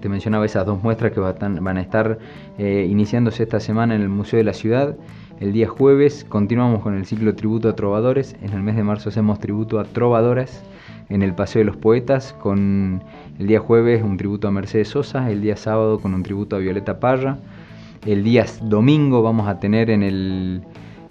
te 0.00 0.08
mencionaba 0.08 0.46
esas 0.46 0.64
dos 0.64 0.82
muestras 0.82 1.12
que 1.12 1.20
van 1.20 1.76
a 1.76 1.80
estar 1.80 2.18
eh, 2.58 2.86
iniciándose 2.88 3.42
esta 3.42 3.58
semana 3.58 3.94
en 3.94 4.02
el 4.02 4.08
Museo 4.08 4.38
de 4.38 4.44
la 4.44 4.52
Ciudad. 4.52 4.96
El 5.40 5.52
día 5.52 5.68
jueves 5.68 6.24
continuamos 6.28 6.82
con 6.82 6.94
el 6.94 7.04
ciclo 7.04 7.34
Tributo 7.34 7.68
a 7.68 7.74
Trovadores. 7.74 8.36
En 8.42 8.52
el 8.52 8.62
mes 8.62 8.76
de 8.76 8.84
marzo 8.84 9.08
hacemos 9.08 9.40
tributo 9.40 9.80
a 9.80 9.84
Trovadoras 9.84 10.62
en 11.08 11.22
el 11.22 11.34
Paseo 11.34 11.60
de 11.60 11.64
los 11.64 11.76
Poetas, 11.76 12.34
con 12.34 13.02
el 13.38 13.46
día 13.46 13.60
jueves 13.60 14.02
un 14.02 14.16
tributo 14.18 14.46
a 14.46 14.50
Mercedes 14.50 14.88
Sosa, 14.88 15.30
el 15.30 15.40
día 15.40 15.56
sábado 15.56 16.00
con 16.00 16.14
un 16.14 16.22
tributo 16.22 16.56
a 16.56 16.58
Violeta 16.58 17.00
Parra. 17.00 17.38
El 18.06 18.24
día 18.24 18.46
domingo 18.62 19.22
vamos 19.22 19.48
a 19.48 19.58
tener 19.58 19.90
en 19.90 20.02
el 20.02 20.62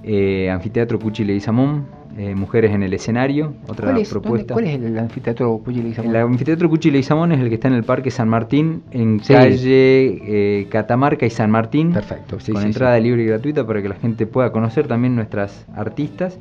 eh, 0.04 0.50
Anfiteatro 0.50 1.00
Cuchi 1.00 1.24
Leguizamón 1.24 1.98
eh, 2.20 2.34
mujeres 2.34 2.72
en 2.72 2.82
el 2.82 2.94
escenario, 2.96 3.54
otra 3.68 3.96
propuesta. 4.10 4.56
¿Cuál 4.56 4.66
es 4.66 4.82
el 4.82 4.98
anfiteatro 4.98 5.62
Cuchi 5.64 5.84
Leguizamón? 5.84 6.16
El 6.16 6.22
anfiteatro 6.24 6.68
Cuchi 6.68 6.90
Leguizamón 6.90 7.32
es 7.32 7.40
el 7.40 7.50
que 7.50 7.56
está 7.56 7.68
en 7.68 7.76
el 7.76 7.84
Parque 7.84 8.10
San 8.10 8.28
Martín, 8.28 8.82
en 8.90 9.20
calle 9.20 10.20
eh, 10.26 10.68
Catamarca 10.68 11.28
y 11.28 11.30
San 11.30 11.52
Martín. 11.52 11.94
Perfecto, 11.94 12.40
con 12.52 12.64
entrada 12.64 13.00
libre 13.00 13.22
y 13.22 13.28
gratuita 13.28 13.68
para 13.68 13.84
que 13.84 13.90
la 13.90 13.96
gente 13.96 14.26
pueda 14.26 14.52
conocer 14.52 14.88
también 14.88 15.16
nuestras 15.16 15.68
artistas. 15.76 16.40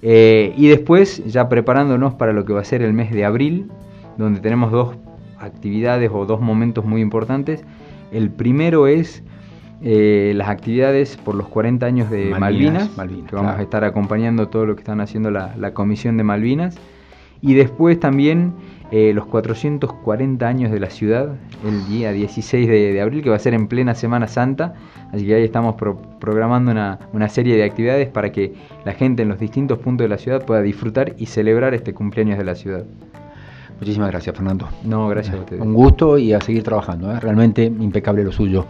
Eh, 0.00 0.54
y 0.56 0.68
después, 0.68 1.22
ya 1.26 1.50
preparándonos 1.50 2.14
para 2.14 2.32
lo 2.32 2.46
que 2.46 2.54
va 2.54 2.62
a 2.62 2.64
ser 2.64 2.80
el 2.80 2.94
mes 2.94 3.10
de 3.10 3.26
abril, 3.26 3.70
donde 4.16 4.40
tenemos 4.40 4.72
dos 4.72 4.96
actividades 5.38 6.10
o 6.10 6.24
dos 6.24 6.40
momentos 6.40 6.86
muy 6.86 7.02
importantes. 7.02 7.62
El 8.10 8.30
primero 8.30 8.86
es 8.86 9.22
eh, 9.82 10.32
las 10.36 10.48
actividades 10.48 11.16
por 11.16 11.34
los 11.34 11.48
40 11.48 11.86
años 11.86 12.10
de 12.10 12.26
Malvinas, 12.38 12.90
que 13.28 13.34
vamos 13.34 13.58
a 13.58 13.62
estar 13.62 13.82
acompañando 13.82 14.48
todo 14.48 14.66
lo 14.66 14.74
que 14.74 14.80
están 14.80 15.00
haciendo 15.00 15.30
la, 15.30 15.72
Comisión 15.72 16.18
de 16.18 16.24
Malvinas, 16.24 16.76
y 17.40 17.54
después 17.54 17.98
también 17.98 18.52
eh, 18.90 19.12
los 19.14 19.24
440 19.24 20.46
años 20.46 20.70
de 20.70 20.80
la 20.80 20.90
ciudad, 20.90 21.34
el 21.66 21.86
día 21.88 22.12
16 22.12 22.68
de, 22.68 23.00
abril, 23.00 23.22
que 23.22 23.30
va 23.30 23.36
a 23.36 23.38
ser 23.38 23.54
en 23.54 23.68
plena 23.68 23.94
Semana 23.94 24.28
Santa, 24.28 24.74
así 25.12 25.24
que 25.24 25.34
ahí 25.34 25.44
estamos 25.44 25.76
programando 26.18 26.72
una, 26.72 26.98
una, 27.14 27.30
serie 27.30 27.56
de 27.56 27.64
actividades 27.64 28.08
para 28.08 28.32
que 28.32 28.52
la 28.84 28.92
gente 28.92 29.22
en 29.22 29.30
los 29.30 29.38
distintos 29.38 29.78
puntos 29.78 30.04
de 30.04 30.08
la 30.08 30.18
ciudad 30.18 30.44
pueda 30.44 30.60
disfrutar 30.60 31.14
y 31.16 31.24
celebrar 31.24 31.72
este 31.72 31.94
cumpleaños 31.94 32.36
de 32.36 32.44
la 32.44 32.54
ciudad. 32.54 32.84
Muchísimas 33.80 34.10
gracias, 34.10 34.36
Fernando. 34.36 34.68
No, 34.84 35.08
gracias 35.08 35.36
a 35.36 35.38
ustedes. 35.38 35.62
Un 35.62 35.72
gusto 35.72 36.18
y 36.18 36.34
a 36.34 36.40
seguir 36.42 36.62
trabajando, 36.62 37.10
¿eh? 37.10 37.18
realmente 37.18 37.64
impecable 37.64 38.22
lo 38.22 38.30
suyo. 38.30 38.66